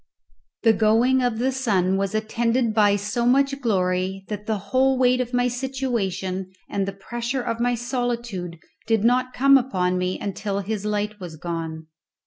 [0.63, 5.21] The going of the sun was attended by so much glory that the whole weight
[5.21, 10.61] of my situation and the pressure of my solitude did not come upon me until
[10.61, 11.85] his light was gone.